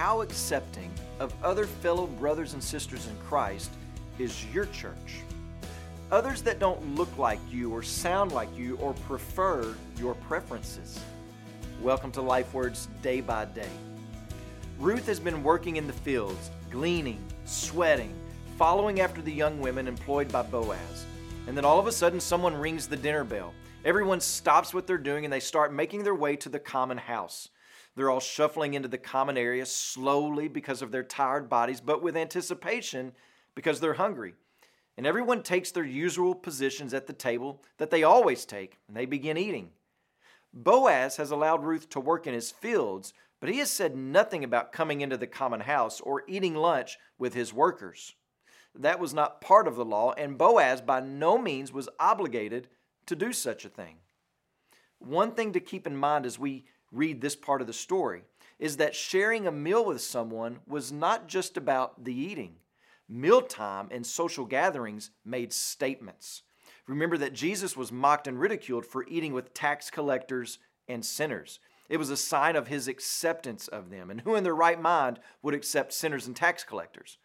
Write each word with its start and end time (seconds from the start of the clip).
how 0.00 0.22
accepting 0.22 0.90
of 1.18 1.30
other 1.44 1.66
fellow 1.66 2.06
brothers 2.06 2.54
and 2.54 2.64
sisters 2.64 3.06
in 3.06 3.14
Christ 3.18 3.70
is 4.18 4.46
your 4.46 4.64
church? 4.64 5.20
Others 6.10 6.40
that 6.40 6.58
don't 6.58 6.94
look 6.94 7.18
like 7.18 7.38
you 7.50 7.70
or 7.70 7.82
sound 7.82 8.32
like 8.32 8.48
you 8.56 8.78
or 8.78 8.94
prefer 8.94 9.74
your 9.98 10.14
preferences. 10.14 10.98
Welcome 11.82 12.10
to 12.12 12.22
Life 12.22 12.54
Words 12.54 12.88
Day 13.02 13.20
by 13.20 13.44
Day. 13.44 13.68
Ruth 14.78 15.04
has 15.04 15.20
been 15.20 15.42
working 15.42 15.76
in 15.76 15.86
the 15.86 15.92
fields, 15.92 16.50
gleaning, 16.70 17.22
sweating, 17.44 18.14
following 18.56 19.00
after 19.00 19.20
the 19.20 19.30
young 19.30 19.60
women 19.60 19.86
employed 19.86 20.32
by 20.32 20.40
Boaz. 20.40 21.04
And 21.46 21.54
then 21.54 21.66
all 21.66 21.78
of 21.78 21.86
a 21.86 21.92
sudden, 21.92 22.20
someone 22.20 22.54
rings 22.54 22.86
the 22.86 22.96
dinner 22.96 23.22
bell. 23.22 23.52
Everyone 23.82 24.20
stops 24.20 24.74
what 24.74 24.86
they're 24.86 24.98
doing 24.98 25.24
and 25.24 25.32
they 25.32 25.40
start 25.40 25.72
making 25.72 26.04
their 26.04 26.14
way 26.14 26.36
to 26.36 26.50
the 26.50 26.58
common 26.58 26.98
house. 26.98 27.48
They're 27.96 28.10
all 28.10 28.20
shuffling 28.20 28.74
into 28.74 28.88
the 28.88 28.98
common 28.98 29.38
area 29.38 29.64
slowly 29.64 30.48
because 30.48 30.82
of 30.82 30.92
their 30.92 31.02
tired 31.02 31.48
bodies, 31.48 31.80
but 31.80 32.02
with 32.02 32.14
anticipation 32.14 33.12
because 33.54 33.80
they're 33.80 33.94
hungry. 33.94 34.34
And 34.98 35.06
everyone 35.06 35.42
takes 35.42 35.70
their 35.70 35.84
usual 35.84 36.34
positions 36.34 36.92
at 36.92 37.06
the 37.06 37.14
table 37.14 37.62
that 37.78 37.90
they 37.90 38.02
always 38.02 38.44
take, 38.44 38.76
and 38.86 38.94
they 38.94 39.06
begin 39.06 39.38
eating. 39.38 39.70
Boaz 40.52 41.16
has 41.16 41.30
allowed 41.30 41.64
Ruth 41.64 41.88
to 41.90 42.00
work 42.00 42.26
in 42.26 42.34
his 42.34 42.50
fields, 42.50 43.14
but 43.40 43.48
he 43.48 43.60
has 43.60 43.70
said 43.70 43.96
nothing 43.96 44.44
about 44.44 44.72
coming 44.72 45.00
into 45.00 45.16
the 45.16 45.26
common 45.26 45.60
house 45.60 46.02
or 46.02 46.24
eating 46.28 46.54
lunch 46.54 46.98
with 47.18 47.32
his 47.32 47.54
workers. 47.54 48.14
That 48.74 49.00
was 49.00 49.14
not 49.14 49.40
part 49.40 49.66
of 49.66 49.76
the 49.76 49.86
law, 49.86 50.12
and 50.12 50.36
Boaz 50.36 50.82
by 50.82 51.00
no 51.00 51.38
means 51.38 51.72
was 51.72 51.88
obligated 51.98 52.68
to 53.06 53.16
do 53.16 53.32
such 53.32 53.64
a 53.64 53.68
thing. 53.68 53.96
One 54.98 55.32
thing 55.32 55.52
to 55.52 55.60
keep 55.60 55.86
in 55.86 55.96
mind 55.96 56.26
as 56.26 56.38
we 56.38 56.64
read 56.92 57.20
this 57.20 57.36
part 57.36 57.60
of 57.60 57.66
the 57.66 57.72
story 57.72 58.22
is 58.58 58.76
that 58.76 58.94
sharing 58.94 59.46
a 59.46 59.52
meal 59.52 59.84
with 59.84 60.02
someone 60.02 60.58
was 60.66 60.92
not 60.92 61.26
just 61.26 61.56
about 61.56 62.04
the 62.04 62.14
eating. 62.14 62.56
Mealtime 63.08 63.88
and 63.90 64.06
social 64.06 64.44
gatherings 64.44 65.10
made 65.24 65.52
statements. 65.52 66.42
Remember 66.86 67.16
that 67.18 67.32
Jesus 67.32 67.76
was 67.76 67.90
mocked 67.90 68.26
and 68.26 68.38
ridiculed 68.38 68.84
for 68.84 69.06
eating 69.08 69.32
with 69.32 69.54
tax 69.54 69.90
collectors 69.90 70.58
and 70.86 71.04
sinners. 71.04 71.60
It 71.88 71.96
was 71.96 72.10
a 72.10 72.16
sign 72.16 72.54
of 72.54 72.68
his 72.68 72.86
acceptance 72.86 73.66
of 73.68 73.90
them. 73.90 74.10
And 74.10 74.20
who 74.20 74.34
in 74.34 74.44
their 74.44 74.54
right 74.54 74.80
mind 74.80 75.18
would 75.42 75.54
accept 75.54 75.92
sinners 75.92 76.26
and 76.26 76.36
tax 76.36 76.62
collectors? 76.62 77.18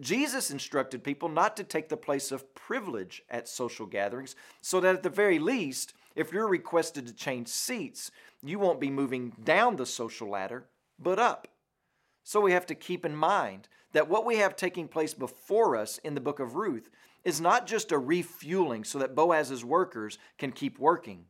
Jesus 0.00 0.50
instructed 0.50 1.02
people 1.02 1.28
not 1.28 1.56
to 1.56 1.64
take 1.64 1.88
the 1.88 1.96
place 1.96 2.32
of 2.32 2.54
privilege 2.54 3.22
at 3.30 3.48
social 3.48 3.86
gatherings, 3.86 4.36
so 4.60 4.80
that 4.80 4.94
at 4.94 5.02
the 5.02 5.08
very 5.08 5.38
least, 5.38 5.94
if 6.14 6.32
you're 6.32 6.48
requested 6.48 7.06
to 7.06 7.14
change 7.14 7.48
seats, 7.48 8.10
you 8.42 8.58
won't 8.58 8.80
be 8.80 8.90
moving 8.90 9.32
down 9.42 9.76
the 9.76 9.86
social 9.86 10.28
ladder, 10.28 10.66
but 10.98 11.18
up. 11.18 11.48
So 12.24 12.40
we 12.40 12.52
have 12.52 12.66
to 12.66 12.74
keep 12.74 13.04
in 13.04 13.16
mind 13.16 13.68
that 13.92 14.08
what 14.08 14.26
we 14.26 14.36
have 14.36 14.54
taking 14.54 14.86
place 14.86 15.14
before 15.14 15.76
us 15.76 15.98
in 15.98 16.14
the 16.14 16.20
book 16.20 16.40
of 16.40 16.54
Ruth 16.54 16.90
is 17.24 17.40
not 17.40 17.66
just 17.66 17.92
a 17.92 17.98
refueling 17.98 18.84
so 18.84 18.98
that 18.98 19.14
Boaz's 19.14 19.64
workers 19.64 20.18
can 20.38 20.52
keep 20.52 20.78
working. 20.78 21.24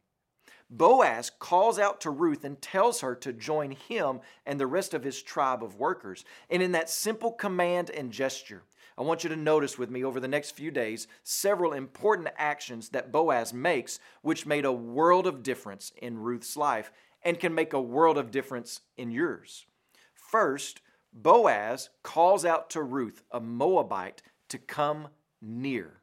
Boaz 0.71 1.31
calls 1.31 1.79
out 1.79 2.01
to 2.03 2.11
Ruth 2.11 2.45
and 2.45 2.63
tells 2.63 3.01
her 3.01 3.17
to 3.17 3.33
join 3.33 3.73
him 3.73 4.21
and 4.47 4.59
the 4.61 4.69
rest 4.69 4.95
of 4.95 5.03
his 5.03 5.21
tribe 5.21 5.65
of 5.65 5.77
workers. 5.77 6.25
And 6.49 6.62
in 6.62 6.73
that 6.73 6.89
simple 6.89 7.33
command 7.33 7.91
and 7.91 8.12
gesture, 8.12 8.62
I 8.97 9.03
want 9.03 9.25
you 9.25 9.31
to 9.31 9.37
notice 9.37 9.79
with 9.79 9.91
me 9.91 10.05
over 10.05 10.21
the 10.21 10.29
next 10.29 10.53
few 10.53 10.71
days 10.71 11.09
several 11.25 11.73
important 11.73 12.29
actions 12.37 12.91
that 12.91 13.11
Boaz 13.11 13.53
makes, 13.53 13.99
which 14.23 14.47
made 14.47 14.65
a 14.65 14.73
world 14.73 15.27
of 15.27 15.43
difference 15.43 15.93
in 16.01 16.19
Ruth's 16.19 16.57
life 16.57 16.93
and 17.23 17.41
can 17.41 17.55
make 17.55 17.73
a 17.73 17.81
world 17.81 18.17
of 18.17 18.31
difference 18.31 18.81
in 18.97 19.11
yours. 19.11 19.67
First, 20.12 20.83
Boaz 21.12 21.91
calls 22.03 22.45
out 22.45 22.71
to 22.71 22.83
Ruth, 22.83 23.23
a 23.33 23.41
Moabite, 23.41 24.23
to 24.49 24.59
come 24.59 25.09
near. 25.43 26.03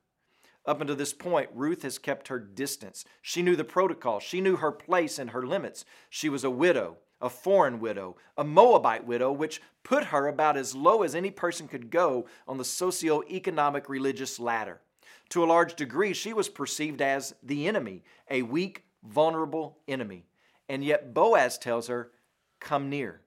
Up 0.67 0.81
until 0.81 0.95
this 0.95 1.13
point, 1.13 1.49
Ruth 1.53 1.81
has 1.81 1.97
kept 1.97 2.27
her 2.27 2.39
distance. 2.39 3.05
She 3.21 3.41
knew 3.41 3.55
the 3.55 3.63
protocol, 3.63 4.19
she 4.19 4.41
knew 4.41 4.57
her 4.57 4.71
place 4.71 5.17
and 5.17 5.31
her 5.31 5.47
limits. 5.47 5.85
She 6.09 6.29
was 6.29 6.43
a 6.43 6.51
widow 6.51 6.97
a 7.21 7.29
foreign 7.29 7.79
widow, 7.79 8.15
a 8.37 8.43
Moabite 8.43 9.05
widow, 9.05 9.31
which 9.31 9.61
put 9.83 10.05
her 10.05 10.27
about 10.27 10.57
as 10.57 10.75
low 10.75 11.03
as 11.03 11.15
any 11.15 11.31
person 11.31 11.67
could 11.67 11.89
go 11.89 12.27
on 12.47 12.57
the 12.57 12.65
socio-economic 12.65 13.89
religious 13.89 14.39
ladder. 14.39 14.81
To 15.29 15.43
a 15.43 15.45
large 15.45 15.75
degree, 15.75 16.13
she 16.13 16.33
was 16.33 16.49
perceived 16.49 17.01
as 17.01 17.33
the 17.41 17.67
enemy, 17.67 18.03
a 18.29 18.43
weak, 18.43 18.83
vulnerable 19.03 19.79
enemy. 19.87 20.25
And 20.69 20.83
yet 20.83 21.13
Boaz 21.13 21.57
tells 21.57 21.87
her, 21.87 22.11
Come 22.59 22.89
near. 22.89 23.21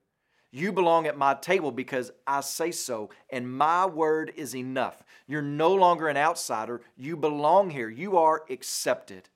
You 0.51 0.73
belong 0.73 1.07
at 1.07 1.17
my 1.17 1.33
table 1.33 1.71
because 1.71 2.11
I 2.27 2.41
say 2.41 2.71
so, 2.71 3.09
and 3.29 3.57
my 3.57 3.85
word 3.85 4.33
is 4.35 4.53
enough. 4.53 5.01
You're 5.25 5.41
no 5.41 5.73
longer 5.73 6.09
an 6.09 6.17
outsider. 6.17 6.81
You 6.97 7.15
belong 7.15 7.69
here. 7.69 7.89
You 7.89 8.17
are 8.17 8.43
accepted. 8.49 9.29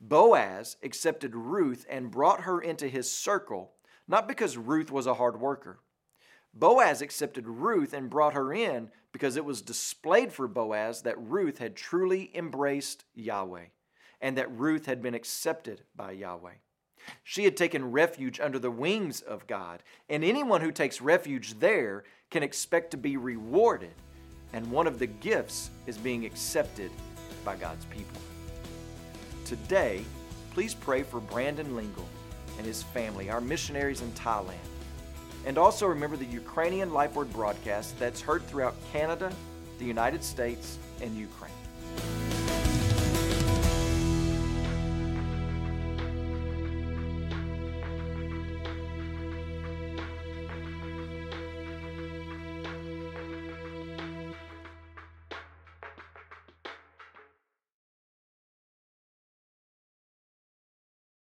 Boaz 0.00 0.76
accepted 0.82 1.36
Ruth 1.36 1.86
and 1.88 2.10
brought 2.10 2.42
her 2.42 2.60
into 2.60 2.88
his 2.88 3.10
circle, 3.10 3.72
not 4.08 4.26
because 4.26 4.58
Ruth 4.58 4.90
was 4.90 5.06
a 5.06 5.14
hard 5.14 5.40
worker. 5.40 5.78
Boaz 6.52 7.00
accepted 7.00 7.46
Ruth 7.46 7.92
and 7.92 8.10
brought 8.10 8.34
her 8.34 8.52
in 8.52 8.90
because 9.12 9.36
it 9.36 9.44
was 9.44 9.62
displayed 9.62 10.32
for 10.32 10.48
Boaz 10.48 11.02
that 11.02 11.18
Ruth 11.18 11.58
had 11.58 11.76
truly 11.76 12.30
embraced 12.34 13.04
Yahweh 13.14 13.66
and 14.20 14.36
that 14.36 14.50
Ruth 14.50 14.86
had 14.86 15.00
been 15.00 15.14
accepted 15.14 15.82
by 15.94 16.12
Yahweh. 16.12 16.54
She 17.22 17.44
had 17.44 17.56
taken 17.56 17.92
refuge 17.92 18.40
under 18.40 18.58
the 18.58 18.70
wings 18.70 19.20
of 19.20 19.46
God, 19.46 19.82
and 20.08 20.24
anyone 20.24 20.60
who 20.60 20.72
takes 20.72 21.00
refuge 21.00 21.58
there 21.58 22.04
can 22.30 22.42
expect 22.42 22.90
to 22.90 22.96
be 22.96 23.16
rewarded, 23.16 23.94
and 24.52 24.70
one 24.70 24.86
of 24.86 24.98
the 24.98 25.06
gifts 25.06 25.70
is 25.86 25.96
being 25.96 26.24
accepted 26.24 26.90
by 27.44 27.56
God's 27.56 27.84
people. 27.86 28.20
Today, 29.44 30.04
please 30.52 30.74
pray 30.74 31.02
for 31.02 31.20
Brandon 31.20 31.76
Lingle 31.76 32.08
and 32.56 32.66
his 32.66 32.82
family, 32.82 33.30
our 33.30 33.40
missionaries 33.40 34.00
in 34.00 34.10
Thailand. 34.12 34.54
And 35.46 35.58
also 35.58 35.86
remember 35.86 36.16
the 36.16 36.24
Ukrainian 36.24 36.92
Life 36.92 37.14
Word 37.14 37.32
broadcast 37.32 37.98
that's 37.98 38.20
heard 38.20 38.46
throughout 38.46 38.74
Canada, 38.92 39.32
the 39.78 39.84
United 39.84 40.24
States, 40.24 40.78
and 41.02 41.14
Ukraine. 41.14 42.23